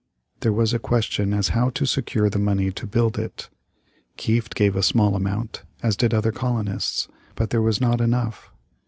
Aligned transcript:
There 0.39 0.51
was 0.51 0.73
a 0.73 0.79
question 0.79 1.31
as 1.31 1.49
how 1.49 1.69
to 1.69 1.85
secure 1.85 2.27
the 2.27 2.39
money 2.39 2.71
to 2.71 2.87
build 2.87 3.19
it. 3.19 3.51
Kieft 4.17 4.55
gave 4.55 4.75
a 4.75 4.81
small 4.81 5.15
amount, 5.15 5.61
as 5.83 5.95
did 5.95 6.11
other 6.11 6.31
colonists, 6.31 7.07
but 7.35 7.51
there 7.51 7.61
was 7.61 7.79
not 7.79 8.01
enough. 8.01 8.49